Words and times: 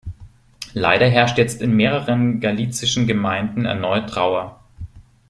Leider 0.73 1.07
herrscht 1.07 1.37
jetzt 1.37 1.61
in 1.61 1.75
mehreren 1.75 2.39
galicischen 2.39 3.05
Gemeinden 3.05 3.65
erneut 3.65 4.09
Trauer. 4.09 4.59